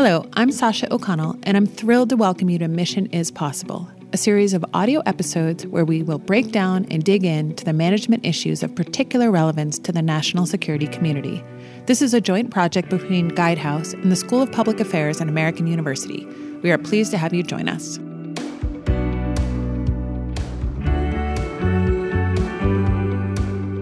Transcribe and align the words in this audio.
Hello, 0.00 0.24
I'm 0.34 0.52
Sasha 0.52 0.94
O'Connell, 0.94 1.36
and 1.42 1.56
I'm 1.56 1.66
thrilled 1.66 2.10
to 2.10 2.16
welcome 2.16 2.48
you 2.48 2.56
to 2.60 2.68
Mission 2.68 3.06
is 3.06 3.32
Possible, 3.32 3.88
a 4.12 4.16
series 4.16 4.54
of 4.54 4.64
audio 4.72 5.00
episodes 5.06 5.66
where 5.66 5.84
we 5.84 6.04
will 6.04 6.20
break 6.20 6.52
down 6.52 6.86
and 6.88 7.02
dig 7.02 7.24
in 7.24 7.56
to 7.56 7.64
the 7.64 7.72
management 7.72 8.24
issues 8.24 8.62
of 8.62 8.76
particular 8.76 9.32
relevance 9.32 9.76
to 9.80 9.90
the 9.90 10.00
national 10.00 10.46
security 10.46 10.86
community. 10.86 11.42
This 11.86 12.00
is 12.00 12.14
a 12.14 12.20
joint 12.20 12.52
project 12.52 12.90
between 12.90 13.32
Guidehouse 13.32 13.92
and 13.92 14.12
the 14.12 14.14
School 14.14 14.40
of 14.40 14.52
Public 14.52 14.78
Affairs 14.78 15.20
at 15.20 15.26
American 15.26 15.66
University. 15.66 16.24
We 16.62 16.70
are 16.70 16.78
pleased 16.78 17.10
to 17.10 17.18
have 17.18 17.34
you 17.34 17.42
join 17.42 17.68
us. 17.68 17.98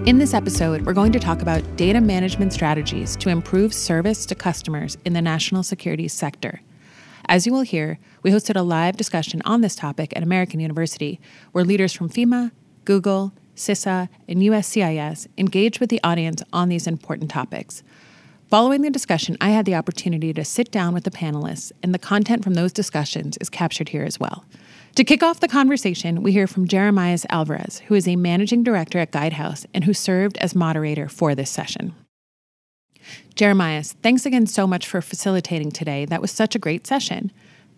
In 0.07 0.19
this 0.19 0.35
episode, 0.35 0.83
we're 0.83 0.93
going 0.93 1.11
to 1.11 1.19
talk 1.19 1.43
about 1.43 1.77
data 1.77 2.01
management 2.01 2.53
strategies 2.53 3.17
to 3.17 3.29
improve 3.29 3.75
service 3.75 4.25
to 4.27 4.37
customers 4.37 4.97
in 5.05 5.15
the 5.15 5.21
national 5.21 5.65
security 5.65 6.07
sector. 6.07 6.61
As 7.29 7.45
you 7.45 7.53
will 7.53 7.63
hear, 7.63 7.99
we 8.23 8.31
hosted 8.31 8.55
a 8.55 8.63
live 8.63 8.97
discussion 8.97 9.43
on 9.45 9.63
this 9.63 9.75
topic 9.75 10.13
at 10.15 10.23
American 10.23 10.61
University, 10.61 11.19
where 11.51 11.65
leaders 11.65 11.93
from 11.93 12.09
FEMA, 12.09 12.53
Google, 12.85 13.33
CISA, 13.57 14.09
and 14.29 14.39
USCIS 14.39 15.27
engaged 15.37 15.81
with 15.81 15.91
the 15.91 16.01
audience 16.05 16.41
on 16.53 16.69
these 16.69 16.87
important 16.87 17.29
topics. 17.29 17.83
Following 18.49 18.83
the 18.83 18.91
discussion, 18.91 19.37
I 19.41 19.51
had 19.51 19.65
the 19.65 19.75
opportunity 19.75 20.33
to 20.35 20.45
sit 20.45 20.71
down 20.71 20.95
with 20.95 21.03
the 21.03 21.11
panelists, 21.11 21.73
and 21.83 21.93
the 21.93 21.99
content 21.99 22.45
from 22.45 22.55
those 22.55 22.73
discussions 22.73 23.37
is 23.41 23.51
captured 23.51 23.89
here 23.89 24.05
as 24.05 24.21
well. 24.21 24.45
To 24.97 25.05
kick 25.05 25.23
off 25.23 25.41
the 25.41 25.49
conversation, 25.49 26.23
we 26.23 26.33
hear 26.33 26.47
from 26.47 26.67
Jeremias 26.67 27.27
Alvarez, 27.29 27.81
who 27.81 27.95
is 27.95 28.09
a 28.09 28.17
managing 28.17 28.63
director 28.63 28.99
at 28.99 29.13
Guidehouse 29.13 29.67
and 29.75 29.85
who 29.85 29.93
served 29.93 30.39
as 30.39 30.55
moderator 30.55 31.07
for 31.07 31.35
this 31.35 31.51
session. 31.51 31.95
Jeremias, 33.35 33.93
thanks 34.03 34.25
again 34.25 34.47
so 34.47 34.67
much 34.67 34.89
for 34.89 35.03
facilitating 35.03 35.71
today. 35.71 36.07
That 36.07 36.23
was 36.23 36.31
such 36.31 36.55
a 36.55 36.59
great 36.59 36.87
session. 36.87 37.31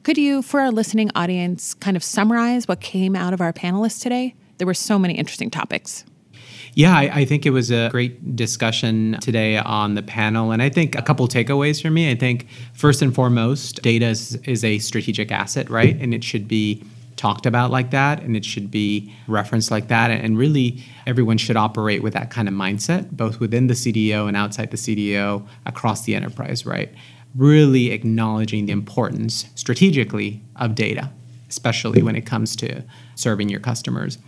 Could 0.05 0.16
you, 0.16 0.42
for 0.42 0.61
our 0.61 0.70
listening 0.70 1.11
audience, 1.16 1.74
kind 1.74 1.96
of 1.96 2.05
summarize 2.05 2.69
what 2.69 2.80
came 2.80 3.16
out 3.16 3.33
of 3.33 3.41
our 3.41 3.52
panelists 3.52 4.00
today? 4.00 4.36
There 4.58 4.66
were 4.69 4.72
so 4.72 4.96
many 4.96 5.14
interesting 5.14 5.50
topics. 5.50 6.05
Yeah, 6.74 6.96
I, 6.96 7.11
I, 7.12 7.24
think 7.24 7.44
it 7.44 7.50
was 7.50 7.72
a 7.72 7.89
great 7.91 8.36
discussion 8.36 9.16
today 9.20 9.56
on 9.56 9.96
the 9.96 10.02
panel. 10.02 10.52
And 10.52 10.62
I 10.62 10.69
think 10.69 10.94
a 10.94 11.02
couple 11.02 11.27
takeaways 11.27 11.83
for 11.83 11.91
me. 11.91 12.12
I 12.12 12.14
think 12.14 12.46
first 12.74 13.02
and 13.02 13.12
foremost, 13.12 13.83
data 13.83 14.06
is, 14.06 14.36
is 14.44 14.62
a 14.62 14.78
strategic 14.78 15.33
asset, 15.33 15.69
right? 15.69 16.00
And 16.00 16.14
it 16.14 16.22
should 16.22 16.46
be 16.46 16.84
talked 17.19 17.44
about 17.44 17.70
like 17.70 17.91
that 17.91 18.22
and 18.22 18.36
it 18.36 18.44
should 18.44 18.70
be 18.70 19.12
referenced 19.27 19.70
like 19.70 19.88
that. 19.88 20.11
And 20.11 20.38
really 20.38 20.83
everyone 21.06 21.36
should 21.36 21.56
operate 21.56 22.02
with 22.02 22.14
that 22.14 22.30
kind 22.30 22.48
of 22.48 22.55
mindset 22.55 23.11
both 23.11 23.41
within 23.41 23.66
the 23.66 23.74
CDO 23.74 24.28
and 24.28 24.36
outside 24.36 24.70
the 24.70 24.77
CDO 24.77 25.46
across 25.66 26.05
the 26.05 26.14
enterprise 26.14 26.64
right? 26.64 26.91
Really 27.34 27.91
acknowledging 27.91 28.66
the 28.66 28.72
importance 28.72 29.46
strategically 29.55 30.42
of 30.56 30.74
data 30.74 31.11
especially 31.50 32.02
when 32.02 32.14
it 32.14 32.27
comes 32.27 32.55
to 32.56 32.83
serving 33.14 33.48
your 33.48 33.61
customers 33.61 34.19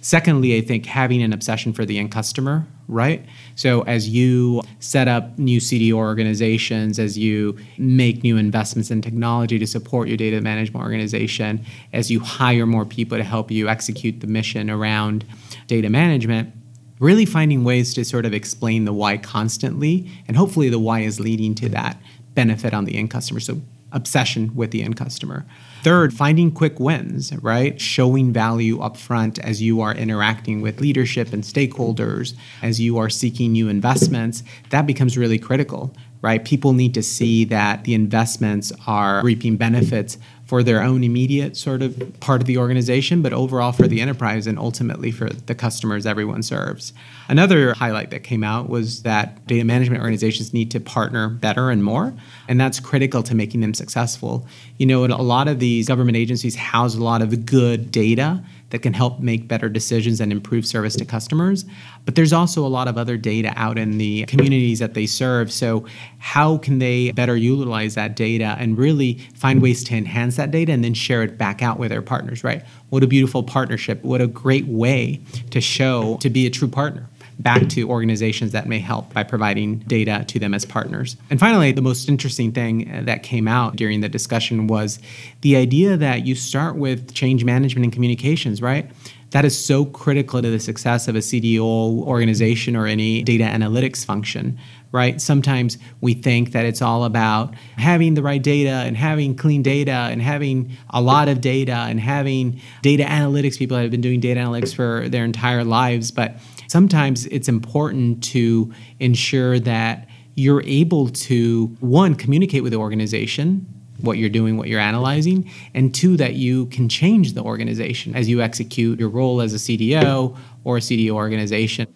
Secondly, 0.00 0.56
I 0.56 0.60
think 0.60 0.86
having 0.86 1.22
an 1.22 1.32
obsession 1.32 1.72
for 1.72 1.84
the 1.84 1.98
end 1.98 2.12
customer, 2.12 2.66
right? 2.88 3.24
So 3.54 3.82
as 3.82 4.08
you 4.08 4.62
set 4.80 5.08
up 5.08 5.38
new 5.38 5.60
CDO 5.60 5.92
organizations, 5.94 6.98
as 6.98 7.18
you 7.18 7.58
make 7.76 8.22
new 8.22 8.36
investments 8.36 8.90
in 8.90 9.02
technology 9.02 9.58
to 9.58 9.66
support 9.66 10.08
your 10.08 10.16
data 10.16 10.40
management 10.40 10.84
organization, 10.84 11.64
as 11.92 12.10
you 12.10 12.20
hire 12.20 12.66
more 12.66 12.84
people 12.84 13.18
to 13.18 13.24
help 13.24 13.50
you 13.50 13.68
execute 13.68 14.20
the 14.20 14.26
mission 14.26 14.70
around 14.70 15.24
data 15.66 15.90
management, 15.90 16.52
really 17.00 17.26
finding 17.26 17.64
ways 17.64 17.94
to 17.94 18.04
sort 18.04 18.26
of 18.26 18.32
explain 18.32 18.84
the 18.84 18.92
why 18.92 19.16
constantly, 19.16 20.10
and 20.26 20.36
hopefully 20.36 20.68
the 20.68 20.78
why 20.78 21.00
is 21.00 21.20
leading 21.20 21.54
to 21.54 21.68
that 21.68 22.00
benefit 22.34 22.74
on 22.74 22.84
the 22.84 22.96
end 22.96 23.10
customer. 23.10 23.40
So 23.40 23.60
obsession 23.92 24.54
with 24.54 24.70
the 24.70 24.82
end 24.82 24.96
customer. 24.96 25.46
Third, 25.82 26.12
finding 26.12 26.50
quick 26.50 26.80
wins, 26.80 27.32
right? 27.36 27.80
Showing 27.80 28.32
value 28.32 28.78
upfront 28.78 29.38
as 29.38 29.62
you 29.62 29.80
are 29.80 29.94
interacting 29.94 30.60
with 30.60 30.80
leadership 30.80 31.32
and 31.32 31.42
stakeholders, 31.44 32.34
as 32.62 32.80
you 32.80 32.98
are 32.98 33.08
seeking 33.08 33.52
new 33.52 33.68
investments. 33.68 34.42
That 34.70 34.86
becomes 34.86 35.16
really 35.16 35.38
critical, 35.38 35.94
right? 36.20 36.44
People 36.44 36.72
need 36.72 36.94
to 36.94 37.02
see 37.02 37.44
that 37.44 37.84
the 37.84 37.94
investments 37.94 38.72
are 38.86 39.22
reaping 39.22 39.56
benefits 39.56 40.18
for 40.48 40.62
their 40.62 40.82
own 40.82 41.04
immediate 41.04 41.58
sort 41.58 41.82
of 41.82 42.18
part 42.20 42.40
of 42.40 42.46
the 42.46 42.56
organization, 42.56 43.20
but 43.20 43.34
overall 43.34 43.70
for 43.70 43.86
the 43.86 44.00
enterprise 44.00 44.46
and 44.46 44.58
ultimately 44.58 45.10
for 45.10 45.28
the 45.28 45.54
customers 45.54 46.06
everyone 46.06 46.42
serves. 46.42 46.94
Another 47.28 47.74
highlight 47.74 48.08
that 48.10 48.24
came 48.24 48.42
out 48.42 48.70
was 48.70 49.02
that 49.02 49.46
data 49.46 49.62
management 49.62 50.00
organizations 50.00 50.54
need 50.54 50.70
to 50.70 50.80
partner 50.80 51.28
better 51.28 51.68
and 51.70 51.84
more, 51.84 52.14
and 52.48 52.58
that's 52.58 52.80
critical 52.80 53.22
to 53.22 53.34
making 53.34 53.60
them 53.60 53.74
successful. 53.74 54.46
You 54.78 54.86
know, 54.86 55.04
a 55.04 55.20
lot 55.22 55.48
of 55.48 55.58
these 55.58 55.86
government 55.86 56.16
agencies 56.16 56.56
house 56.56 56.94
a 56.94 57.04
lot 57.04 57.20
of 57.20 57.44
good 57.44 57.90
data 57.90 58.42
that 58.70 58.80
can 58.80 58.92
help 58.92 59.20
make 59.20 59.48
better 59.48 59.68
decisions 59.68 60.20
and 60.20 60.30
improve 60.30 60.66
service 60.66 60.94
to 60.96 61.04
customers. 61.04 61.64
But 62.04 62.14
there's 62.14 62.32
also 62.32 62.66
a 62.66 62.68
lot 62.68 62.88
of 62.88 62.98
other 62.98 63.16
data 63.16 63.52
out 63.56 63.78
in 63.78 63.98
the 63.98 64.24
communities 64.26 64.78
that 64.78 64.94
they 64.94 65.06
serve. 65.06 65.52
So, 65.52 65.86
how 66.18 66.58
can 66.58 66.78
they 66.78 67.12
better 67.12 67.36
utilize 67.36 67.94
that 67.94 68.16
data 68.16 68.56
and 68.58 68.76
really 68.76 69.14
find 69.34 69.62
ways 69.62 69.84
to 69.84 69.96
enhance 69.96 70.36
that 70.36 70.50
data 70.50 70.72
and 70.72 70.84
then 70.84 70.94
share 70.94 71.22
it 71.22 71.38
back 71.38 71.62
out 71.62 71.78
with 71.78 71.90
their 71.90 72.02
partners, 72.02 72.44
right? 72.44 72.64
What 72.90 73.02
a 73.02 73.06
beautiful 73.06 73.42
partnership. 73.42 74.02
What 74.02 74.20
a 74.20 74.26
great 74.26 74.66
way 74.66 75.20
to 75.50 75.60
show 75.60 76.18
to 76.20 76.30
be 76.30 76.46
a 76.46 76.50
true 76.50 76.68
partner 76.68 77.08
back 77.38 77.68
to 77.68 77.88
organizations 77.88 78.52
that 78.52 78.66
may 78.66 78.78
help 78.80 79.12
by 79.12 79.22
providing 79.22 79.78
data 79.80 80.24
to 80.28 80.38
them 80.38 80.54
as 80.54 80.64
partners. 80.64 81.16
And 81.30 81.38
finally, 81.38 81.72
the 81.72 81.82
most 81.82 82.08
interesting 82.08 82.52
thing 82.52 82.90
uh, 82.90 83.02
that 83.04 83.22
came 83.22 83.46
out 83.46 83.76
during 83.76 84.00
the 84.00 84.08
discussion 84.08 84.66
was 84.66 84.98
the 85.42 85.56
idea 85.56 85.96
that 85.96 86.26
you 86.26 86.34
start 86.34 86.76
with 86.76 87.14
change 87.14 87.44
management 87.44 87.84
and 87.84 87.92
communications, 87.92 88.60
right? 88.60 88.90
That 89.30 89.44
is 89.44 89.56
so 89.62 89.84
critical 89.84 90.40
to 90.40 90.50
the 90.50 90.58
success 90.58 91.06
of 91.06 91.14
a 91.14 91.18
CDO 91.18 91.60
organization 91.60 92.74
or 92.74 92.86
any 92.86 93.22
data 93.22 93.44
analytics 93.44 94.04
function, 94.04 94.58
right? 94.90 95.20
Sometimes 95.20 95.76
we 96.00 96.14
think 96.14 96.52
that 96.52 96.64
it's 96.64 96.80
all 96.80 97.04
about 97.04 97.54
having 97.76 98.14
the 98.14 98.22
right 98.22 98.42
data 98.42 98.70
and 98.70 98.96
having 98.96 99.36
clean 99.36 99.62
data 99.62 99.92
and 99.92 100.22
having 100.22 100.76
a 100.90 101.02
lot 101.02 101.28
of 101.28 101.42
data 101.42 101.74
and 101.74 102.00
having 102.00 102.60
data 102.80 103.04
analytics 103.04 103.58
people 103.58 103.76
that 103.76 103.82
have 103.82 103.90
been 103.90 104.00
doing 104.00 104.18
data 104.18 104.40
analytics 104.40 104.74
for 104.74 105.08
their 105.10 105.24
entire 105.24 105.62
lives. 105.62 106.10
But 106.10 106.36
sometimes 106.68 107.26
it's 107.26 107.48
important 107.48 108.22
to 108.22 108.72
ensure 109.00 109.58
that 109.60 110.06
you're 110.36 110.62
able 110.62 111.08
to, 111.08 111.66
one, 111.80 112.14
communicate 112.14 112.62
with 112.62 112.72
the 112.72 112.78
organization 112.78 113.66
what 114.00 114.16
you're 114.16 114.28
doing, 114.28 114.56
what 114.56 114.68
you're 114.68 114.80
analyzing, 114.80 115.50
and 115.74 115.92
two, 115.92 116.16
that 116.16 116.34
you 116.34 116.66
can 116.66 116.88
change 116.88 117.32
the 117.32 117.42
organization 117.42 118.14
as 118.14 118.28
you 118.28 118.40
execute 118.40 119.00
your 119.00 119.08
role 119.08 119.40
as 119.40 119.52
a 119.52 119.56
CDO 119.56 120.36
or 120.62 120.76
a 120.76 120.80
CDO 120.80 121.10
organization. 121.10 121.86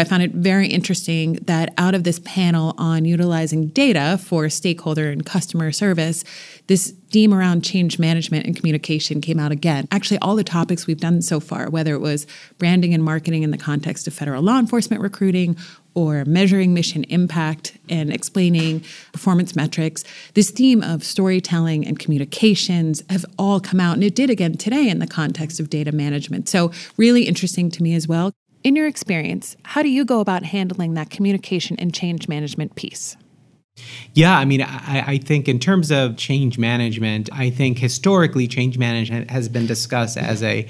I 0.00 0.04
found 0.04 0.22
it 0.22 0.32
very 0.32 0.68
interesting 0.68 1.34
that 1.42 1.74
out 1.76 1.94
of 1.94 2.04
this 2.04 2.20
panel 2.20 2.74
on 2.78 3.04
utilizing 3.04 3.68
data 3.68 4.18
for 4.22 4.48
stakeholder 4.48 5.10
and 5.10 5.24
customer 5.26 5.72
service, 5.72 6.24
this 6.68 6.94
theme 7.10 7.34
around 7.34 7.64
change 7.64 7.98
management 7.98 8.46
and 8.46 8.56
communication 8.56 9.20
came 9.20 9.38
out 9.38 9.52
again. 9.52 9.86
Actually, 9.90 10.18
all 10.20 10.36
the 10.36 10.44
topics 10.44 10.86
we've 10.86 11.00
done 11.00 11.20
so 11.20 11.40
far, 11.40 11.68
whether 11.68 11.94
it 11.94 12.00
was 12.00 12.26
branding 12.56 12.94
and 12.94 13.04
marketing 13.04 13.42
in 13.42 13.50
the 13.50 13.58
context 13.58 14.06
of 14.06 14.14
federal 14.14 14.42
law 14.42 14.58
enforcement 14.58 15.02
recruiting 15.02 15.56
or 15.94 16.24
measuring 16.24 16.72
mission 16.72 17.04
impact 17.04 17.76
and 17.88 18.12
explaining 18.12 18.80
performance 19.12 19.56
metrics, 19.56 20.04
this 20.34 20.50
theme 20.50 20.82
of 20.82 21.04
storytelling 21.04 21.86
and 21.86 21.98
communications 21.98 23.02
have 23.10 23.26
all 23.38 23.60
come 23.60 23.80
out. 23.80 23.94
And 23.94 24.04
it 24.04 24.14
did 24.14 24.30
again 24.30 24.56
today 24.56 24.88
in 24.88 24.98
the 24.98 25.06
context 25.06 25.60
of 25.60 25.68
data 25.68 25.92
management. 25.92 26.48
So, 26.48 26.70
really 26.96 27.24
interesting 27.24 27.70
to 27.72 27.82
me 27.82 27.94
as 27.94 28.08
well. 28.08 28.32
In 28.62 28.76
your 28.76 28.86
experience, 28.86 29.56
how 29.62 29.82
do 29.82 29.88
you 29.88 30.04
go 30.04 30.20
about 30.20 30.44
handling 30.44 30.92
that 30.94 31.08
communication 31.08 31.76
and 31.78 31.94
change 31.94 32.28
management 32.28 32.74
piece? 32.74 33.16
Yeah, 34.12 34.36
I 34.36 34.44
mean, 34.44 34.60
I, 34.60 35.04
I, 35.06 35.18
think 35.18 35.48
in 35.48 35.58
terms 35.58 35.90
of 35.90 36.18
change 36.18 36.58
management, 36.58 37.30
I 37.32 37.48
think 37.48 37.78
historically 37.78 38.46
change 38.46 38.76
management 38.76 39.30
has 39.30 39.48
been 39.48 39.66
discussed 39.66 40.18
as 40.18 40.42
a 40.42 40.66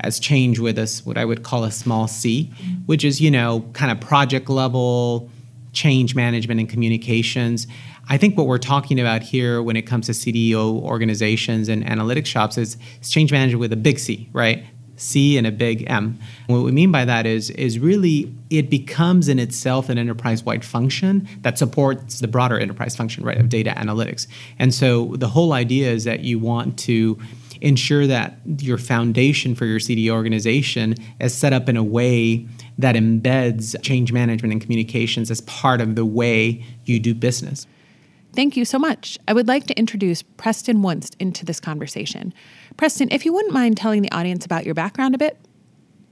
as 0.00 0.18
change 0.18 0.58
with 0.58 0.78
us 0.78 1.04
what 1.04 1.18
I 1.18 1.24
would 1.24 1.42
call 1.42 1.64
a 1.64 1.70
small 1.70 2.08
c, 2.08 2.50
which 2.86 3.04
is 3.04 3.20
you 3.20 3.30
know 3.30 3.68
kind 3.74 3.92
of 3.92 4.00
project 4.00 4.48
level 4.48 5.30
change 5.72 6.14
management 6.14 6.60
and 6.60 6.68
communications. 6.68 7.66
I 8.08 8.16
think 8.16 8.38
what 8.38 8.46
we're 8.46 8.58
talking 8.58 8.98
about 8.98 9.22
here 9.22 9.62
when 9.62 9.76
it 9.76 9.82
comes 9.82 10.06
to 10.06 10.12
CDO 10.12 10.80
organizations 10.82 11.68
and 11.68 11.84
analytics 11.84 12.26
shops 12.26 12.56
is, 12.56 12.76
is 13.02 13.10
change 13.10 13.32
management 13.32 13.60
with 13.60 13.72
a 13.72 13.76
big 13.76 13.98
C, 13.98 14.28
right? 14.32 14.64
C 14.96 15.36
and 15.36 15.46
a 15.46 15.52
big 15.52 15.84
M. 15.88 16.18
What 16.46 16.62
we 16.62 16.72
mean 16.72 16.92
by 16.92 17.04
that 17.04 17.26
is, 17.26 17.50
is 17.50 17.78
really 17.78 18.34
it 18.50 18.70
becomes 18.70 19.28
in 19.28 19.38
itself 19.38 19.88
an 19.88 19.98
enterprise-wide 19.98 20.64
function 20.64 21.28
that 21.40 21.58
supports 21.58 22.20
the 22.20 22.28
broader 22.28 22.58
enterprise 22.58 22.94
function, 22.94 23.24
right, 23.24 23.38
of 23.38 23.48
data 23.48 23.74
analytics. 23.76 24.26
And 24.58 24.72
so 24.72 25.16
the 25.16 25.28
whole 25.28 25.52
idea 25.52 25.90
is 25.90 26.04
that 26.04 26.20
you 26.20 26.38
want 26.38 26.78
to 26.80 27.18
ensure 27.60 28.06
that 28.06 28.38
your 28.58 28.78
foundation 28.78 29.54
for 29.54 29.64
your 29.64 29.80
CD 29.80 30.10
organization 30.10 30.94
is 31.20 31.34
set 31.34 31.52
up 31.52 31.68
in 31.68 31.76
a 31.76 31.82
way 31.82 32.46
that 32.76 32.94
embeds 32.94 33.80
change 33.82 34.12
management 34.12 34.52
and 34.52 34.60
communications 34.60 35.30
as 35.30 35.40
part 35.42 35.80
of 35.80 35.94
the 35.94 36.04
way 36.04 36.64
you 36.84 37.00
do 37.00 37.14
business. 37.14 37.66
Thank 38.34 38.56
you 38.56 38.64
so 38.64 38.80
much. 38.80 39.16
I 39.28 39.32
would 39.32 39.46
like 39.46 39.66
to 39.68 39.78
introduce 39.78 40.22
Preston 40.22 40.78
Werntz 40.78 41.14
into 41.20 41.44
this 41.44 41.60
conversation. 41.60 42.34
Preston, 42.76 43.08
if 43.12 43.24
you 43.24 43.32
wouldn't 43.32 43.54
mind 43.54 43.76
telling 43.76 44.02
the 44.02 44.10
audience 44.10 44.44
about 44.44 44.64
your 44.64 44.74
background 44.74 45.14
a 45.14 45.18
bit. 45.18 45.38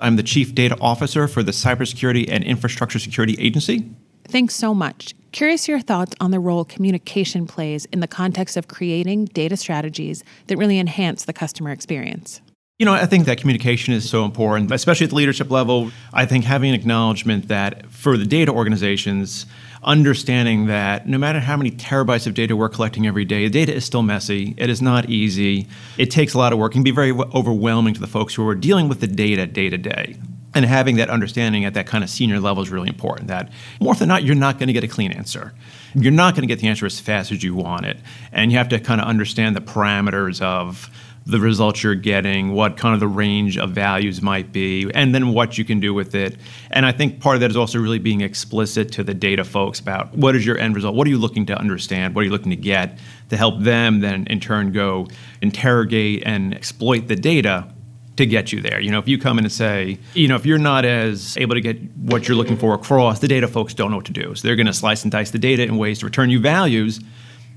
I'm 0.00 0.14
the 0.14 0.22
Chief 0.22 0.54
Data 0.54 0.76
Officer 0.80 1.26
for 1.26 1.42
the 1.42 1.50
Cybersecurity 1.50 2.28
and 2.28 2.44
Infrastructure 2.44 3.00
Security 3.00 3.36
Agency. 3.40 3.90
Thanks 4.28 4.54
so 4.54 4.72
much. 4.72 5.14
Curious 5.32 5.66
your 5.66 5.80
thoughts 5.80 6.14
on 6.20 6.30
the 6.30 6.38
role 6.38 6.64
communication 6.64 7.46
plays 7.46 7.86
in 7.86 8.00
the 8.00 8.06
context 8.06 8.56
of 8.56 8.68
creating 8.68 9.24
data 9.26 9.56
strategies 9.56 10.22
that 10.46 10.56
really 10.56 10.78
enhance 10.78 11.24
the 11.24 11.32
customer 11.32 11.70
experience. 11.70 12.40
You 12.78 12.86
know, 12.86 12.94
I 12.94 13.06
think 13.06 13.26
that 13.26 13.38
communication 13.38 13.94
is 13.94 14.08
so 14.08 14.24
important, 14.24 14.72
especially 14.72 15.04
at 15.04 15.10
the 15.10 15.16
leadership 15.16 15.50
level. 15.50 15.92
I 16.12 16.26
think 16.26 16.44
having 16.44 16.70
an 16.70 16.74
acknowledgement 16.74 17.48
that 17.48 17.90
for 17.90 18.16
the 18.16 18.26
data 18.26 18.50
organizations, 18.50 19.46
understanding 19.84 20.66
that 20.66 21.08
no 21.08 21.18
matter 21.18 21.40
how 21.40 21.56
many 21.56 21.70
terabytes 21.70 22.26
of 22.26 22.34
data 22.34 22.56
we're 22.56 22.68
collecting 22.68 23.06
every 23.06 23.24
day, 23.24 23.44
the 23.44 23.50
data 23.50 23.74
is 23.74 23.84
still 23.84 24.02
messy. 24.02 24.54
It 24.56 24.70
is 24.70 24.80
not 24.80 25.10
easy. 25.10 25.66
It 25.98 26.10
takes 26.10 26.34
a 26.34 26.38
lot 26.38 26.52
of 26.52 26.58
work 26.58 26.74
and 26.74 26.84
can 26.84 26.84
be 26.84 26.90
very 26.90 27.12
overwhelming 27.12 27.94
to 27.94 28.00
the 28.00 28.06
folks 28.06 28.34
who 28.34 28.46
are 28.48 28.54
dealing 28.54 28.88
with 28.88 29.00
the 29.00 29.06
data 29.06 29.46
day 29.46 29.70
to 29.70 29.78
day. 29.78 30.16
And 30.54 30.66
having 30.66 30.96
that 30.96 31.08
understanding 31.08 31.64
at 31.64 31.74
that 31.74 31.86
kind 31.86 32.04
of 32.04 32.10
senior 32.10 32.38
level 32.38 32.62
is 32.62 32.70
really 32.70 32.88
important. 32.88 33.28
That 33.28 33.50
more 33.80 33.94
than 33.94 34.08
not, 34.08 34.22
you're 34.22 34.34
not 34.34 34.58
going 34.58 34.66
to 34.66 34.72
get 34.72 34.84
a 34.84 34.88
clean 34.88 35.10
answer. 35.10 35.54
You're 35.94 36.12
not 36.12 36.34
going 36.34 36.46
to 36.46 36.46
get 36.46 36.60
the 36.60 36.68
answer 36.68 36.84
as 36.84 37.00
fast 37.00 37.32
as 37.32 37.42
you 37.42 37.54
want 37.54 37.86
it. 37.86 37.96
And 38.32 38.52
you 38.52 38.58
have 38.58 38.68
to 38.68 38.78
kind 38.78 39.00
of 39.00 39.06
understand 39.06 39.56
the 39.56 39.60
parameters 39.60 40.42
of 40.42 40.90
the 41.24 41.38
results 41.38 41.82
you're 41.82 41.94
getting, 41.94 42.52
what 42.52 42.76
kind 42.76 42.94
of 42.94 43.00
the 43.00 43.08
range 43.08 43.56
of 43.56 43.70
values 43.70 44.20
might 44.20 44.52
be, 44.52 44.90
and 44.94 45.14
then 45.14 45.32
what 45.32 45.56
you 45.56 45.64
can 45.64 45.80
do 45.80 45.94
with 45.94 46.14
it. 46.14 46.36
And 46.70 46.84
I 46.84 46.92
think 46.92 47.20
part 47.20 47.36
of 47.36 47.40
that 47.40 47.50
is 47.50 47.56
also 47.56 47.78
really 47.78 47.98
being 47.98 48.20
explicit 48.20 48.92
to 48.92 49.04
the 49.04 49.14
data 49.14 49.44
folks 49.44 49.78
about 49.78 50.14
what 50.16 50.34
is 50.34 50.44
your 50.44 50.58
end 50.58 50.74
result? 50.74 50.94
What 50.94 51.06
are 51.06 51.10
you 51.10 51.18
looking 51.18 51.46
to 51.46 51.56
understand? 51.56 52.14
What 52.14 52.22
are 52.22 52.24
you 52.24 52.30
looking 52.30 52.50
to 52.50 52.56
get 52.56 52.98
to 53.30 53.36
help 53.36 53.60
them 53.60 54.00
then 54.00 54.26
in 54.26 54.40
turn 54.40 54.72
go 54.72 55.06
interrogate 55.40 56.22
and 56.26 56.54
exploit 56.54 57.08
the 57.08 57.16
data 57.16 57.68
to 58.16 58.26
get 58.26 58.52
you 58.52 58.60
there. 58.60 58.78
You 58.78 58.90
know, 58.90 58.98
if 58.98 59.08
you 59.08 59.18
come 59.18 59.38
in 59.38 59.44
and 59.44 59.52
say, 59.52 59.98
you 60.14 60.28
know, 60.28 60.36
if 60.36 60.44
you're 60.44 60.58
not 60.58 60.84
as 60.84 61.36
able 61.38 61.54
to 61.54 61.60
get 61.60 61.80
what 61.96 62.28
you're 62.28 62.36
looking 62.36 62.58
for 62.58 62.74
across, 62.74 63.20
the 63.20 63.28
data 63.28 63.48
folks 63.48 63.72
don't 63.72 63.90
know 63.90 63.96
what 63.96 64.06
to 64.06 64.12
do. 64.12 64.34
So 64.34 64.46
they're 64.46 64.56
going 64.56 64.66
to 64.66 64.72
slice 64.72 65.02
and 65.02 65.10
dice 65.10 65.30
the 65.30 65.38
data 65.38 65.62
in 65.62 65.78
ways 65.78 66.00
to 66.00 66.06
return 66.06 66.28
you 66.28 66.38
values 66.38 67.00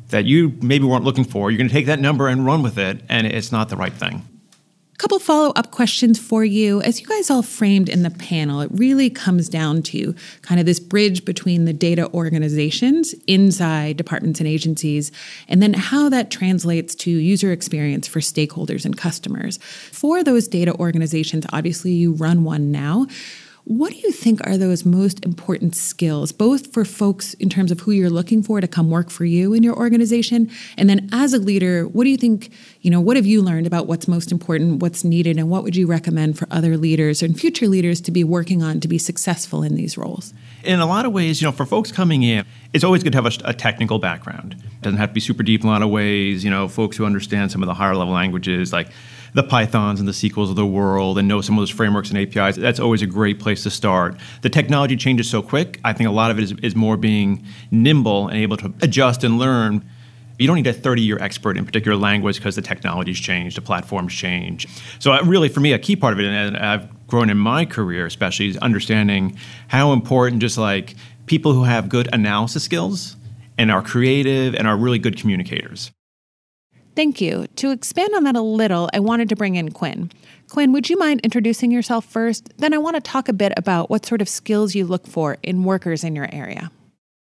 that 0.09 0.25
you 0.25 0.57
maybe 0.61 0.85
weren't 0.85 1.03
looking 1.03 1.23
for. 1.23 1.51
You're 1.51 1.57
going 1.57 1.69
to 1.69 1.73
take 1.73 1.87
that 1.87 1.99
number 1.99 2.27
and 2.27 2.45
run 2.45 2.61
with 2.61 2.77
it, 2.77 3.01
and 3.09 3.25
it's 3.27 3.51
not 3.51 3.69
the 3.69 3.75
right 3.77 3.93
thing. 3.93 4.27
A 4.93 4.97
couple 4.97 5.19
follow 5.19 5.51
up 5.57 5.71
questions 5.71 6.17
for 6.17 6.45
you. 6.45 6.81
As 6.81 7.01
you 7.01 7.07
guys 7.07 7.29
all 7.29 7.41
framed 7.41 7.89
in 7.89 8.03
the 8.03 8.09
panel, 8.09 8.61
it 8.61 8.69
really 8.71 9.09
comes 9.09 9.49
down 9.49 9.81
to 9.83 10.15
kind 10.41 10.57
of 10.57 10.65
this 10.65 10.79
bridge 10.79 11.25
between 11.25 11.65
the 11.65 11.73
data 11.73 12.09
organizations 12.13 13.13
inside 13.27 13.97
departments 13.97 14.39
and 14.39 14.47
agencies, 14.47 15.11
and 15.49 15.61
then 15.61 15.73
how 15.73 16.07
that 16.07 16.31
translates 16.31 16.95
to 16.95 17.11
user 17.11 17.51
experience 17.51 18.07
for 18.07 18.21
stakeholders 18.21 18.85
and 18.85 18.95
customers. 18.95 19.57
For 19.91 20.23
those 20.23 20.47
data 20.47 20.73
organizations, 20.79 21.45
obviously 21.51 21.91
you 21.91 22.13
run 22.13 22.45
one 22.45 22.71
now. 22.71 23.07
What 23.67 23.93
do 23.93 23.97
you 23.97 24.11
think 24.11 24.45
are 24.45 24.57
those 24.57 24.85
most 24.85 25.25
important 25.25 25.75
skills, 25.75 26.31
both 26.31 26.71
for 26.71 26.85
folks 26.85 27.33
in 27.33 27.49
terms 27.49 27.71
of 27.71 27.79
who 27.79 27.93
you're 27.93 28.11
looking 28.11 28.43
for 28.43 28.61
to 28.61 28.67
come 28.67 28.91
work 28.91 29.09
for 29.09 29.25
you 29.25 29.53
in 29.53 29.63
your 29.63 29.75
organization, 29.75 30.51
and 30.77 30.87
then 30.87 31.09
as 31.11 31.33
a 31.33 31.39
leader, 31.39 31.87
what 31.87 32.03
do 32.03 32.11
you 32.11 32.17
think, 32.17 32.51
you 32.81 32.91
know, 32.91 33.01
what 33.01 33.15
have 33.15 33.25
you 33.25 33.41
learned 33.41 33.65
about 33.65 33.87
what's 33.87 34.07
most 34.07 34.31
important, 34.31 34.83
what's 34.83 35.03
needed, 35.03 35.39
and 35.39 35.49
what 35.49 35.63
would 35.63 35.75
you 35.75 35.87
recommend 35.87 36.37
for 36.37 36.47
other 36.51 36.77
leaders 36.77 37.23
and 37.23 37.39
future 37.39 37.67
leaders 37.67 37.99
to 38.01 38.11
be 38.11 38.23
working 38.23 38.61
on 38.61 38.79
to 38.81 38.87
be 38.87 38.99
successful 38.99 39.63
in 39.63 39.73
these 39.73 39.97
roles? 39.97 40.31
In 40.63 40.79
a 40.79 40.85
lot 40.85 41.07
of 41.07 41.11
ways, 41.11 41.41
you 41.41 41.47
know, 41.47 41.51
for 41.51 41.65
folks 41.65 41.91
coming 41.91 42.21
in, 42.21 42.45
it's 42.71 42.83
always 42.83 43.01
good 43.01 43.13
to 43.13 43.17
have 43.17 43.25
a, 43.25 43.49
a 43.49 43.53
technical 43.53 43.97
background. 43.97 44.53
It 44.53 44.81
doesn't 44.83 44.99
have 44.99 45.09
to 45.09 45.15
be 45.15 45.19
super 45.19 45.41
deep 45.41 45.61
in 45.61 45.67
a 45.67 45.71
lot 45.71 45.81
of 45.81 45.89
ways, 45.89 46.43
you 46.43 46.51
know, 46.51 46.67
folks 46.67 46.97
who 46.97 47.05
understand 47.05 47.51
some 47.51 47.63
of 47.63 47.67
the 47.67 47.73
higher 47.73 47.95
level 47.95 48.13
languages 48.13 48.71
like 48.71 48.89
the 49.35 49.43
Pythons 49.43 49.99
and 49.99 50.07
the 50.07 50.13
SQLs 50.13 50.49
of 50.49 50.55
the 50.55 50.65
world 50.65 51.17
and 51.19 51.27
know 51.27 51.41
some 51.41 51.57
of 51.57 51.61
those 51.61 51.69
frameworks 51.69 52.09
and 52.09 52.17
APIs, 52.17 52.55
that's 52.55 52.79
always 52.79 53.01
a 53.01 53.05
great 53.05 53.37
place 53.37 53.63
to 53.63 53.69
start. 53.69 54.15
The 54.41 54.49
technology 54.49 54.95
changes 54.95 55.29
so 55.29 55.41
quick. 55.41 55.79
I 55.83 55.91
think 55.91 56.07
a 56.07 56.13
lot 56.13 56.31
of 56.31 56.39
it 56.39 56.43
is, 56.43 56.53
is 56.63 56.73
more 56.73 56.95
being 56.95 57.45
nimble 57.69 58.29
and 58.29 58.37
able 58.37 58.55
to 58.57 58.73
adjust 58.81 59.25
and 59.25 59.37
learn. 59.37 59.83
You 60.39 60.47
don't 60.47 60.55
need 60.55 60.67
a 60.67 60.73
30 60.73 61.01
year 61.01 61.17
expert 61.19 61.57
in 61.57 61.65
particular 61.65 61.97
language 61.97 62.37
because 62.37 62.55
the 62.55 62.61
technologies 62.61 63.19
change, 63.19 63.55
the 63.55 63.61
platforms 63.61 64.13
change. 64.13 64.67
So, 64.99 65.11
uh, 65.11 65.21
really, 65.23 65.49
for 65.49 65.59
me, 65.59 65.73
a 65.73 65.79
key 65.79 65.97
part 65.97 66.13
of 66.13 66.19
it, 66.21 66.25
and 66.25 66.55
I've 66.55 67.07
grown 67.07 67.29
in 67.29 67.37
my 67.37 67.65
career 67.65 68.05
especially, 68.05 68.47
is 68.47 68.57
understanding 68.57 69.37
how 69.67 69.91
important 69.91 70.41
just 70.41 70.57
like 70.57 70.95
people 71.25 71.51
who 71.51 71.65
have 71.65 71.89
good 71.89 72.07
analysis 72.13 72.63
skills 72.63 73.17
and 73.57 73.69
are 73.69 73.81
creative 73.81 74.55
and 74.55 74.65
are 74.65 74.77
really 74.77 74.99
good 74.99 75.17
communicators. 75.17 75.91
Thank 76.95 77.19
you. 77.19 77.47
To 77.57 77.71
expand 77.71 78.15
on 78.15 78.23
that 78.23 78.37
a 78.37 78.41
little, 78.41 78.89
I 78.93 78.99
wanted 78.99 79.27
to 79.29 79.35
bring 79.35 79.55
in 79.55 79.71
Quinn. 79.71 80.11
Quinn, 80.49 80.71
would 80.71 80.89
you 80.89 80.97
mind 80.97 81.21
introducing 81.23 81.69
yourself 81.71 82.05
first? 82.05 82.53
Then 82.57 82.73
I 82.73 82.77
want 82.77 82.95
to 82.95 83.01
talk 83.01 83.27
a 83.27 83.33
bit 83.33 83.51
about 83.57 83.89
what 83.89 84.05
sort 84.05 84.21
of 84.21 84.29
skills 84.29 84.75
you 84.75 84.85
look 84.85 85.05
for 85.05 85.37
in 85.43 85.65
workers 85.65 86.03
in 86.03 86.15
your 86.15 86.33
area. 86.33 86.71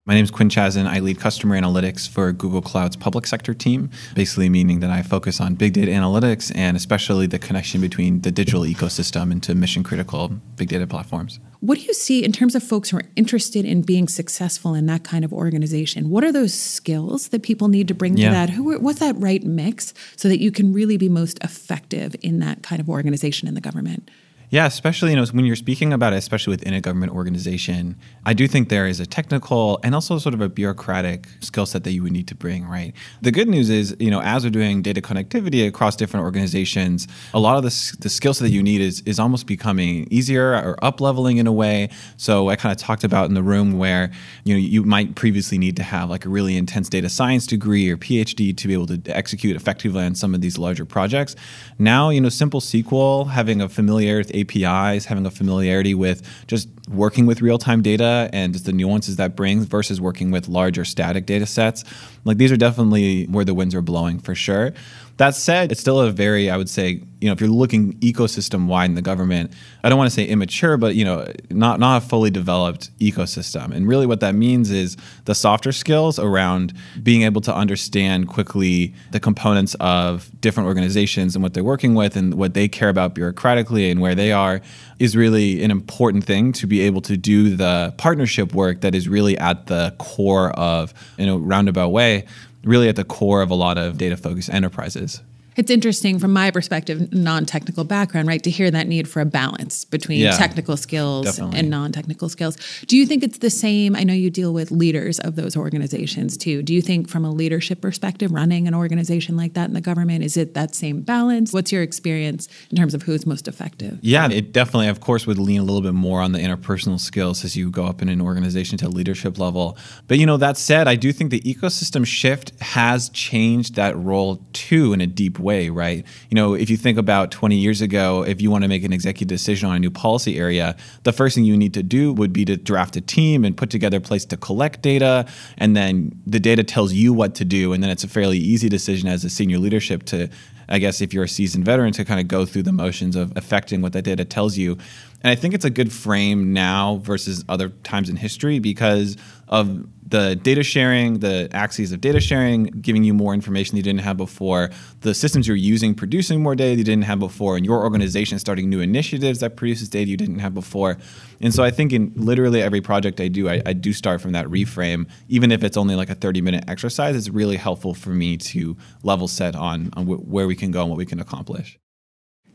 My 0.05 0.15
name 0.15 0.25
is 0.25 0.33
Quinn 0.33 0.49
Chazin. 0.49 0.89
I 0.89 0.99
lead 0.99 1.21
customer 1.21 1.57
analytics 1.57 2.09
for 2.09 2.33
Google 2.33 2.61
Cloud's 2.61 2.97
public 2.97 3.25
sector 3.25 3.55
team, 3.55 3.89
basically 4.17 4.49
meaning 4.49 4.81
that 4.81 4.91
I 4.91 5.01
focus 5.01 5.41
on 5.41 5.55
big 5.55 5.75
data 5.75 5.93
analytics 5.93 6.51
and 6.57 6.77
especially 6.77 7.29
the 7.29 7.39
connection 7.39 7.81
between 7.81 8.21
the 8.23 8.33
digital 8.33 8.63
ecosystem 8.63 9.31
into 9.31 9.55
mission 9.55 9.85
critical 9.85 10.27
big 10.57 10.71
data 10.71 10.89
platforms. 10.89 11.39
What 11.61 11.79
do 11.79 11.85
you 11.85 11.95
see 11.95 12.25
in 12.25 12.33
terms 12.33 12.57
of 12.57 12.65
folks 12.65 12.91
who 12.91 12.97
are 12.97 13.05
interested 13.15 13.65
in 13.65 13.83
being 13.83 14.09
successful 14.09 14.75
in 14.75 14.87
that 14.87 15.05
kind 15.05 15.25
of 15.25 15.33
organization? 15.33 16.11
What 16.11 16.25
are 16.25 16.33
those 16.33 16.53
skills 16.53 17.29
that 17.29 17.45
people 17.45 17.69
need 17.69 17.87
to 17.87 17.95
bring 17.95 18.17
yeah. 18.17 18.31
to 18.31 18.35
that? 18.35 18.51
Who, 18.51 18.77
what's 18.81 18.99
that 18.99 19.15
right 19.21 19.45
mix 19.45 19.95
so 20.17 20.29
that 20.29 20.41
you 20.41 20.51
can 20.51 20.73
really 20.73 20.97
be 20.97 21.09
most 21.09 21.39
effective 21.45 22.17
in 22.23 22.41
that 22.41 22.65
kind 22.65 22.81
of 22.81 22.89
organization 22.89 23.47
in 23.47 23.55
the 23.55 23.61
government? 23.61 24.11
Yeah, 24.53 24.67
especially 24.67 25.13
you 25.13 25.17
know 25.17 25.25
when 25.33 25.47
you're 25.47 25.57
speaking 25.57 25.95
about 25.95 26.13
it, 26.13 26.17
especially 26.17 26.51
within 26.51 26.75
a 26.75 26.81
government 26.83 27.13
organization, 27.13 27.97
I 28.27 28.35
do 28.35 28.47
think 28.47 28.69
there 28.69 28.87
is 28.87 29.01
a 29.01 29.07
technical 29.07 29.81
and 29.83 29.95
also 29.95 30.19
sort 30.19 30.35
of 30.35 30.43
a 30.43 30.49
bureaucratic 30.51 31.27
skill 31.41 31.65
set 31.65 31.85
that 31.85 31.93
you 31.93 32.03
would 32.03 32.13
need 32.13 32.29
to 32.29 32.35
bring. 32.35 32.69
Right. 32.69 32.93
The 33.23 33.33
good 33.33 33.49
news 33.49 33.71
is, 33.71 33.97
you 33.99 34.11
know, 34.11 34.21
as 34.21 34.45
we're 34.45 34.51
doing 34.51 34.83
data 34.83 35.01
connectivity 35.01 35.67
across 35.67 35.97
different 35.97 36.25
organizations, 36.25 37.09
a 37.33 37.41
lot 37.41 37.57
of 37.57 37.63
the 37.63 37.97
the 38.01 38.11
skill 38.11 38.35
set 38.35 38.45
that 38.45 38.51
you 38.51 38.63
need 38.63 38.83
is 38.83 39.01
is 39.07 39.19
almost 39.19 39.47
becoming 39.47 40.07
easier 40.11 40.53
or 40.53 40.77
up 40.85 41.01
leveling 41.01 41.39
in 41.39 41.47
a 41.47 41.53
way. 41.53 41.89
So 42.19 42.51
I 42.51 42.57
kind 42.57 42.73
of 42.73 42.77
talked 42.77 43.05
about 43.05 43.29
in 43.31 43.35
the 43.35 43.43
room 43.43 43.79
where 43.79 44.11
you 44.45 44.53
know 44.53 44.61
you 44.61 44.85
might 44.85 45.15
previously 45.15 45.57
need 45.57 45.77
to 45.77 45.83
have 45.83 46.11
like 46.11 46.27
a 46.27 46.29
really 46.29 46.59
intense 46.59 46.91
data 46.91 47.09
science 47.09 47.47
degree 47.47 47.89
or 47.89 47.97
PhD 47.97 48.55
to 48.55 48.69
be 48.69 48.75
able 48.75 48.89
to 48.89 49.01
execute 49.17 49.57
effectively 49.57 50.05
on 50.05 50.15
some 50.15 50.35
of 50.35 50.43
these 50.43 50.59
larger 50.59 50.85
projects. 50.85 51.37
Now, 51.79 52.11
you 52.11 52.21
know, 52.21 52.29
simple 52.29 52.61
SQL, 52.61 53.31
having 53.31 53.63
a 53.63 53.69
familiarity 53.71 54.19
with 54.19 54.42
APIs, 54.43 55.07
having 55.07 55.25
a 55.27 55.31
familiarity 55.31 55.95
with 55.95 56.23
just 56.47 56.69
working 56.89 57.27
with 57.27 57.41
real 57.41 57.59
time 57.59 57.83
data 57.83 58.29
and 58.33 58.53
just 58.53 58.67
the 58.67 58.73
nuances 58.73 59.17
that 59.17 59.37
brings 59.37 59.65
versus 59.65 60.01
working 60.01 60.31
with 60.31 60.49
larger 60.49 60.85
static 60.85 61.27
data 61.27 61.47
sets. 61.47 61.85
Like 62.25 62.37
these 62.37 62.53
are 62.53 62.57
definitely 62.57 63.25
where 63.27 63.45
the 63.45 63.55
winds 63.55 63.75
are 63.75 63.83
blowing 63.83 64.19
for 64.19 64.35
sure. 64.35 64.73
That 65.17 65.35
said, 65.35 65.73
it's 65.73 65.81
still 65.81 66.01
a 66.01 66.11
very, 66.11 66.51
I 66.51 66.57
would 66.57 66.71
say, 66.71 67.03
you 67.23 67.29
know, 67.29 67.33
if 67.33 67.41
you're 67.41 67.49
looking 67.49 67.93
ecosystem 68.01 68.67
wide 68.67 68.87
in 68.87 68.97
the 68.97 69.03
government, 69.03 69.53
I 69.85 69.89
don't 69.89 69.97
want 69.97 70.11
to 70.11 70.15
say 70.15 70.25
immature, 70.25 70.77
but 70.77 70.97
you 70.97 71.05
know, 71.05 71.25
not 71.51 71.79
not 71.79 72.03
a 72.03 72.07
fully 72.07 72.31
developed 72.31 72.91
ecosystem. 72.99 73.71
And 73.71 73.87
really, 73.87 74.07
what 74.07 74.19
that 74.21 74.35
means 74.35 74.73
is 74.73 74.97
the 75.25 75.35
softer 75.35 75.71
skills 75.71 76.19
around 76.19 76.75
being 77.01 77.23
able 77.23 77.41
to 77.43 77.55
understand 77.55 78.27
quickly 78.27 78.93
the 79.13 79.21
components 79.21 79.77
of 79.79 80.33
different 80.41 80.67
organizations 80.67 81.37
and 81.37 81.45
what 81.45 81.55
they're 81.55 81.63
working 81.63 81.95
with 81.95 82.17
and 82.17 82.35
what 82.35 82.55
they 82.55 82.67
care 82.67 82.89
about 82.89 83.15
bureaucratically 83.15 83.89
and 83.89 84.01
where 84.01 84.17
they 84.17 84.33
are 84.33 84.61
is 84.99 85.17
really 85.17 85.63
an 85.63 85.71
important 85.71 86.25
thing 86.25 86.53
to 86.55 86.67
be 86.67 86.81
able 86.81 87.03
to 87.03 87.17
do 87.17 87.55
the 87.55 87.95
partnership 87.99 88.53
work 88.53 88.81
that 88.81 88.97
is 88.97 89.09
really 89.09 89.39
at 89.39 89.67
the 89.69 89.95
core 89.99 90.51
of, 90.59 90.93
in 91.19 91.29
a 91.29 91.39
roundabout 91.39 91.91
way, 91.91 92.25
really 92.65 92.89
at 92.89 92.97
the 92.97 93.05
core 93.05 93.43
of 93.43 93.51
a 93.51 93.55
lot 93.55 93.79
of 93.79 93.97
data 93.97 94.17
focused 94.17 94.51
enterprises. 94.51 95.23
It's 95.57 95.71
interesting 95.71 96.19
from 96.19 96.33
my 96.33 96.51
perspective, 96.51 97.13
non 97.13 97.45
technical 97.47 97.85
background, 97.85 98.29
right, 98.29 98.43
to 98.43 98.51
hear 98.51 98.71
that 98.71 98.87
need 98.87 99.09
for 99.09 99.21
a 99.21 99.27
balance 99.27 99.85
between 99.85 100.21
yeah, 100.21 100.33
technical 100.33 100.77
skills 100.77 101.27
definitely. 101.27 101.59
and 101.59 101.71
non 101.71 101.93
technical 101.93 102.29
skills. 102.29 102.57
Do 102.87 102.97
you 102.97 103.07
think 103.07 103.23
it's 103.23 103.39
the 103.39 103.51
same? 103.51 103.95
I 103.95 104.05
know 104.05 104.15
you 104.15 104.31
deal 104.31 104.53
with 104.53 104.71
leaders 104.71 105.19
of 105.21 105.37
those 105.37 105.57
organizations 105.57 106.37
too. 106.37 106.63
Do 106.63 106.73
you 106.73 106.81
think, 106.81 107.09
from 107.09 107.25
a 107.25 107.31
leadership 107.31 107.81
perspective, 107.81 108.33
running 108.33 108.67
an 108.67 108.75
organization 108.75 109.37
like 109.37 109.55
that 109.55 109.69
in 109.69 109.75
the 109.75 109.81
government, 109.81 110.25
is 110.25 110.37
it 110.37 110.55
that 110.55 110.75
same 110.75 111.03
balance? 111.03 111.53
What's 111.53 111.71
your 111.71 111.83
experience 111.83 112.49
in 112.71 112.77
terms 112.77 112.95
of 112.95 113.03
who's 113.03 113.27
most 113.27 113.47
effective? 113.47 113.99
Yeah, 114.01 114.31
it 114.31 114.53
definitely, 114.53 114.89
of 114.89 115.01
course, 115.01 115.27
would 115.27 115.39
lean 115.39 115.61
a 115.61 115.65
little 115.65 115.83
bit 115.83 115.95
more 115.95 116.21
on 116.21 116.33
the 116.33 116.39
interpersonal 116.39 116.99
skills 116.99 117.45
as 117.45 117.57
you 117.57 117.71
go 117.71 117.85
up 117.85 118.01
in 118.01 118.09
an 118.09 118.21
organization 118.21 118.79
to 118.79 118.89
leadership 118.89 119.39
level. 119.39 119.77
But, 120.09 120.19
you 120.19 120.27
know, 120.27 120.37
that 120.39 120.57
said, 120.57 120.89
I 120.89 120.97
do 120.97 121.13
think 121.13 121.31
the 121.31 121.41
ecosystem 121.41 122.07
shift 122.07 122.53
has 122.61 123.11
changed 123.11 123.75
that 123.75 123.97
role 123.97 124.43
too 124.53 124.93
in 124.93 125.01
a 125.01 125.07
deep 125.07 125.39
way, 125.43 125.69
right? 125.69 126.05
You 126.31 126.35
know, 126.35 126.55
if 126.55 126.71
you 126.71 126.77
think 126.77 126.99
about 126.99 127.31
20 127.31 127.57
years 127.57 127.81
ago, 127.81 128.25
if 128.25 128.41
you 128.41 128.51
want 128.51 128.63
to 128.63 128.69
make 128.69 128.85
an 128.85 128.93
executive 128.93 129.29
decision 129.29 129.69
on 129.69 129.77
a 129.77 129.79
new 129.79 129.91
policy 129.91 130.39
area, 130.39 130.77
the 131.03 131.13
first 131.13 131.35
thing 131.35 131.45
you 131.45 131.57
need 131.57 131.75
to 131.75 131.83
do 131.83 132.13
would 132.13 132.33
be 132.33 132.45
to 132.47 132.57
draft 132.57 132.97
a 132.97 133.01
team 133.01 133.45
and 133.45 133.57
put 133.57 133.71
together 133.71 133.99
a 133.99 134.01
place 134.01 134.25
to 134.27 134.37
collect 134.37 134.83
data. 134.83 135.27
And 135.59 135.77
then 135.77 136.21
the 136.27 136.41
data 136.41 136.65
tells 136.65 136.93
you 136.93 137.13
what 137.13 137.35
to 137.37 137.45
do. 137.45 137.73
And 137.73 137.83
then 137.83 137.91
it's 137.91 138.05
a 138.05 138.09
fairly 138.09 138.39
easy 138.39 138.69
decision 138.69 139.09
as 139.09 139.25
a 139.25 139.31
senior 139.31 139.59
leadership 139.59 140.05
to, 140.05 140.29
I 140.73 140.79
guess, 140.79 141.01
if 141.01 141.13
you're 141.13 141.25
a 141.25 141.29
seasoned 141.29 141.65
veteran, 141.65 141.93
to 141.93 142.05
kind 142.05 142.19
of 142.19 142.27
go 142.27 142.47
through 142.47 142.65
the 142.65 142.73
motions 142.73 143.15
of 143.15 143.33
affecting 143.37 143.83
what 143.83 143.93
that 143.93 144.03
data 144.03 144.25
tells 144.25 144.57
you. 144.57 144.79
And 145.23 145.31
I 145.31 145.35
think 145.35 145.55
it's 145.55 145.65
a 145.65 145.71
good 145.71 145.93
frame 145.93 146.53
now 146.53 146.97
versus 146.97 147.45
other 147.49 147.69
times 147.69 148.09
in 148.09 148.17
history 148.17 148.59
because 148.59 149.17
of 149.49 149.87
the 150.13 150.37
data 150.37 150.63
sharing, 150.63 151.21
the 151.21 151.49
axes 151.53 151.91
of 151.91 152.01
data 152.01 152.21
sharing, 152.21 152.65
giving 152.65 153.03
you 153.03 153.15
more 153.15 153.33
information 153.33 153.77
you 153.77 153.83
didn't 153.83 154.01
have 154.01 154.17
before, 154.17 154.71
the 155.01 155.15
systems 155.15 155.49
you're 155.49 155.57
using 155.57 155.95
producing 155.95 156.43
more 156.43 156.55
data 156.55 156.77
you 156.77 156.85
didn't 156.85 157.05
have 157.05 157.19
before, 157.19 157.57
and 157.57 157.65
your 157.65 157.83
organization 157.83 158.39
starting 158.39 158.69
new 158.69 158.81
initiatives 158.81 159.41
that 159.41 159.57
produces 159.57 159.89
data 159.89 160.11
you 160.11 160.17
didn't 160.17 160.39
have 160.39 160.53
before. 160.53 160.99
And 161.41 161.55
so 161.55 161.65
I 161.65 161.71
think 161.71 161.93
in 161.93 162.13
literally 162.15 162.63
every 162.63 162.81
project 162.81 163.21
I 163.21 163.29
do, 163.29 163.49
I, 163.49 163.63
I 163.65 163.73
do 163.73 163.93
start 163.93 164.21
from 164.21 164.33
that 164.33 164.47
reframe, 164.47 165.09
even 165.29 165.51
if 165.51 165.65
it's 165.65 165.77
only 165.77 165.97
like 165.97 166.11
a 166.11 166.15
30 166.15 166.41
minute 166.41 166.65
exercise. 166.69 167.17
It's 167.17 167.31
really 167.31 167.57
helpful 167.57 167.95
for 167.95 168.11
me 168.11 168.37
to 168.37 168.77
level 169.03 169.29
set 169.29 169.57
on, 169.57 169.91
on 169.95 170.07
wh- 170.07 170.29
where 170.29 170.47
we 170.47 170.55
can 170.55 170.62
go 170.71 170.83
and 170.83 170.91
what 170.91 170.99
we 170.99 171.07
can 171.07 171.21
accomplish. 171.21 171.79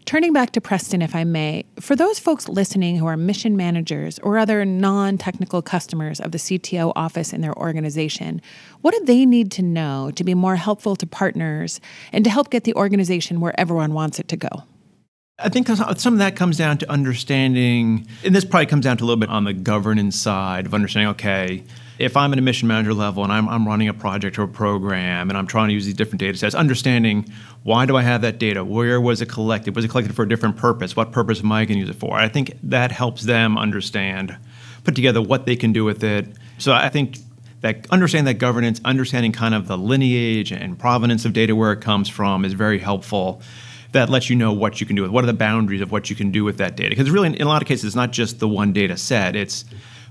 Turning 0.07 0.31
back 0.31 0.51
to 0.51 0.61
Preston, 0.61 1.01
if 1.01 1.13
I 1.13 1.25
may, 1.25 1.65
for 1.81 1.93
those 1.93 2.17
folks 2.17 2.47
listening 2.47 2.95
who 2.95 3.05
are 3.07 3.17
mission 3.17 3.57
managers 3.57 4.19
or 4.19 4.37
other 4.37 4.63
non 4.63 5.17
technical 5.17 5.61
customers 5.61 6.21
of 6.21 6.31
the 6.31 6.37
CDO 6.37 6.93
office 6.95 7.33
in 7.33 7.41
their 7.41 7.53
organization, 7.57 8.41
what 8.79 8.93
do 8.93 9.03
they 9.03 9.25
need 9.25 9.51
to 9.51 9.61
know 9.61 10.11
to 10.15 10.23
be 10.23 10.33
more 10.33 10.55
helpful 10.55 10.95
to 10.95 11.05
partners 11.05 11.81
and 12.13 12.23
to 12.23 12.29
help 12.29 12.49
get 12.49 12.63
the 12.63 12.73
organization 12.75 13.41
where 13.41 13.59
everyone 13.59 13.93
wants 13.93 14.17
it 14.17 14.29
to 14.29 14.37
go? 14.37 14.63
I 15.39 15.49
think 15.49 15.67
some 15.67 16.13
of 16.13 16.17
that 16.17 16.35
comes 16.35 16.57
down 16.57 16.79
to 16.79 16.91
understanding, 16.91 18.07
and 18.23 18.33
this 18.33 18.43
probably 18.43 18.65
comes 18.65 18.85
down 18.85 18.97
to 18.97 19.03
a 19.03 19.05
little 19.05 19.19
bit 19.19 19.29
on 19.29 19.43
the 19.43 19.53
governance 19.53 20.19
side 20.19 20.65
of 20.65 20.73
understanding, 20.73 21.09
okay, 21.09 21.63
if 21.99 22.17
I'm 22.17 22.33
at 22.33 22.39
a 22.39 22.41
mission 22.41 22.67
manager 22.67 22.91
level 22.95 23.23
and 23.23 23.31
I'm, 23.31 23.47
I'm 23.47 23.67
running 23.67 23.87
a 23.87 23.93
project 23.93 24.39
or 24.39 24.43
a 24.43 24.47
program 24.47 25.29
and 25.29 25.37
I'm 25.37 25.45
trying 25.45 25.67
to 25.67 25.75
use 25.75 25.85
these 25.85 25.93
different 25.93 26.21
data 26.21 26.39
sets, 26.39 26.55
understanding 26.55 27.31
why 27.61 27.85
do 27.85 27.95
I 27.95 28.01
have 28.01 28.21
that 28.21 28.39
data? 28.39 28.65
Where 28.65 28.99
was 28.99 29.21
it 29.21 29.29
collected? 29.29 29.75
Was 29.75 29.85
it 29.85 29.89
collected 29.89 30.15
for 30.15 30.23
a 30.23 30.27
different 30.27 30.57
purpose? 30.57 30.95
What 30.95 31.11
purpose 31.11 31.41
am 31.41 31.51
I 31.51 31.65
going 31.65 31.79
to 31.79 31.85
use 31.85 31.89
it 31.89 31.99
for? 31.99 32.15
I 32.15 32.29
think 32.29 32.57
that 32.63 32.91
helps 32.91 33.21
them 33.21 33.59
understand, 33.59 34.35
put 34.83 34.95
together 34.95 35.21
what 35.21 35.45
they 35.45 35.55
can 35.55 35.71
do 35.71 35.83
with 35.83 36.03
it. 36.03 36.25
So 36.57 36.73
I 36.73 36.89
think 36.89 37.19
that 37.61 37.85
understanding 37.91 38.25
that 38.25 38.39
governance, 38.39 38.81
understanding 38.83 39.33
kind 39.33 39.53
of 39.53 39.67
the 39.67 39.77
lineage 39.77 40.51
and 40.51 40.79
provenance 40.79 41.25
of 41.25 41.33
data 41.33 41.55
where 41.55 41.73
it 41.73 41.81
comes 41.81 42.09
from 42.09 42.43
is 42.43 42.53
very 42.53 42.79
helpful. 42.79 43.43
That 43.93 44.09
lets 44.09 44.29
you 44.29 44.35
know 44.35 44.51
what 44.53 44.79
you 44.81 44.87
can 44.87 44.95
do 44.95 45.01
with 45.01 45.11
what 45.11 45.23
are 45.23 45.27
the 45.27 45.33
boundaries 45.33 45.81
of 45.81 45.91
what 45.91 46.09
you 46.09 46.15
can 46.15 46.31
do 46.31 46.43
with 46.43 46.57
that 46.57 46.75
data. 46.75 46.89
Because 46.89 47.09
really, 47.09 47.27
in 47.27 47.41
a 47.41 47.47
lot 47.47 47.61
of 47.61 47.67
cases, 47.67 47.85
it's 47.85 47.95
not 47.95 48.11
just 48.11 48.39
the 48.39 48.47
one 48.47 48.73
data 48.73 48.97
set. 48.97 49.35
It's 49.35 49.65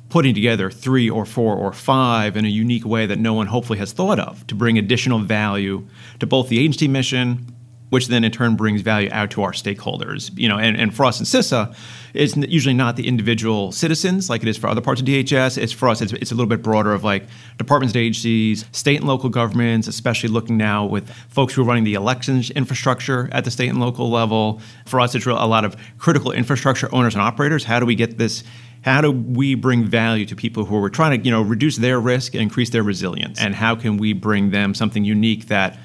putting 0.09 0.35
together 0.35 0.71
three 0.71 1.11
or 1.11 1.25
four 1.25 1.57
or 1.57 1.73
five 1.73 2.37
in 2.37 2.45
a 2.45 2.49
unique 2.49 2.85
way 2.85 3.07
that 3.07 3.19
no 3.19 3.35
one 3.35 3.49
hopefully 3.49 3.79
has 3.79 3.93
thought 3.93 4.21
of 4.21 4.47
to 4.47 4.55
bring 4.55 4.79
additional 4.79 5.19
value 5.19 5.87
to 6.21 6.27
both 6.27 6.49
the 6.49 6.59
agency 6.59 6.89
mission 6.89 7.56
which 7.91 8.09
then 8.09 8.25
in 8.25 8.33
turn 8.33 8.57
brings 8.57 8.81
value 8.81 9.09
out 9.13 9.31
to 9.31 9.43
our 9.43 9.53
stakeholders. 9.53 10.37
You 10.37 10.49
know, 10.49 10.59
and, 10.59 10.77
and 10.77 10.95
for 10.95 11.05
us 11.05 11.21
in 11.21 11.27
CISA, 11.27 11.77
it's 12.15 12.37
usually 12.37 12.75
not 12.75 12.97
the 12.97 13.07
individual 13.07 13.73
citizens 13.73 14.29
like 14.29 14.43
it 14.43 14.49
is 14.49 14.57
for 14.57 14.69
other 14.69 14.81
parts 14.81 15.01
of 15.01 15.07
DHS. 15.07 15.59
It's 15.59 15.73
for 15.73 15.89
us, 15.89 16.01
it's, 16.01 16.13
it's 16.15 16.33
a 16.33 16.35
little 16.35 16.49
bit 16.49 16.63
broader 16.63 16.93
of 16.93 17.05
like 17.05 17.25
departments 17.59 17.95
and 17.95 18.03
agencies, 18.03 18.65
state 18.73 18.97
and 18.97 19.07
local 19.07 19.29
governments, 19.29 19.87
especially 19.87 20.29
looking 20.29 20.57
now 20.57 20.85
with 20.85 21.09
folks 21.29 21.55
who 21.55 21.63
are 21.63 21.65
running 21.65 21.85
the 21.85 21.95
elections 21.95 22.51
infrastructure 22.51 23.29
at 23.33 23.45
the 23.45 23.51
state 23.51 23.69
and 23.69 23.81
local 23.81 24.11
level. 24.11 24.61
For 24.87 25.01
us, 25.01 25.15
it's 25.15 25.27
a 25.27 25.33
lot 25.33 25.65
of 25.65 25.77
critical 25.99 26.33
infrastructure 26.33 26.93
owners 26.95 27.15
and 27.15 27.23
operators. 27.23 27.65
How 27.65 27.81
do 27.81 27.87
we 27.87 27.95
get 27.95 28.19
this 28.19 28.43
how 28.83 29.01
do 29.01 29.11
we 29.11 29.57
bring 29.57 29.85
value 29.85 30.25
to 30.25 30.37
people 30.37 30.65
who 30.65 30.83
are 30.83 30.89
trying 30.89 31.19
to 31.19 31.25
you 31.25 31.31
know 31.31 31.43
reduce 31.43 31.77
their 31.77 32.01
risk 32.01 32.35
and 32.35 32.43
increase 32.43 32.71
their 32.71 32.85
resilience 32.85 33.41
and 33.41 33.55
how 33.55 33.75
can 33.75 33.97
we 33.97 34.13
bring 34.13 34.51
them 34.51 34.75
something 34.75 35.05
unique 35.05 35.49
that 35.49 35.77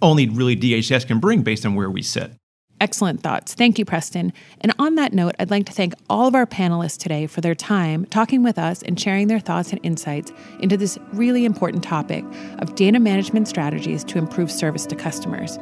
only 0.00 0.28
really 0.28 0.56
DHS 0.56 1.06
can 1.06 1.18
bring 1.20 1.42
based 1.42 1.66
on 1.66 1.74
where 1.74 1.90
we 1.90 2.02
sit 2.02 2.32
Excellent 2.80 3.20
thoughts. 3.22 3.54
Thank 3.54 3.78
you, 3.78 3.84
Preston. 3.84 4.32
And 4.60 4.72
on 4.78 4.94
that 4.94 5.12
note, 5.12 5.34
I'd 5.38 5.50
like 5.50 5.66
to 5.66 5.72
thank 5.72 5.94
all 6.08 6.28
of 6.28 6.34
our 6.34 6.46
panelists 6.46 6.98
today 6.98 7.26
for 7.26 7.40
their 7.40 7.54
time 7.54 8.04
talking 8.06 8.42
with 8.42 8.58
us 8.58 8.82
and 8.82 8.98
sharing 8.98 9.26
their 9.26 9.40
thoughts 9.40 9.72
and 9.72 9.80
insights 9.82 10.32
into 10.60 10.76
this 10.76 10.98
really 11.12 11.44
important 11.44 11.82
topic 11.82 12.24
of 12.58 12.74
data 12.76 13.00
management 13.00 13.48
strategies 13.48 14.04
to 14.04 14.18
improve 14.18 14.50
service 14.50 14.86
to 14.86 14.94
customers. 14.94 15.58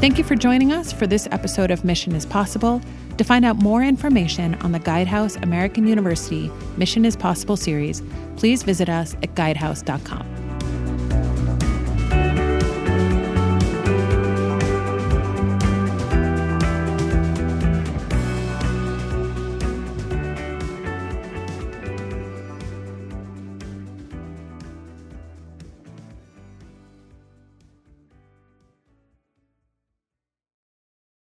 Thank 0.00 0.16
you 0.16 0.24
for 0.24 0.34
joining 0.34 0.72
us 0.72 0.92
for 0.94 1.06
this 1.06 1.28
episode 1.30 1.70
of 1.70 1.84
Mission 1.84 2.14
is 2.14 2.24
Possible. 2.24 2.80
To 3.18 3.24
find 3.24 3.44
out 3.44 3.56
more 3.56 3.82
information 3.82 4.54
on 4.62 4.72
the 4.72 4.80
Guidehouse 4.80 5.40
American 5.42 5.86
University 5.86 6.50
Mission 6.78 7.04
is 7.04 7.16
Possible 7.16 7.58
series, 7.58 8.02
please 8.36 8.62
visit 8.62 8.88
us 8.88 9.12
at 9.16 9.34
guidehouse.com. 9.34 10.39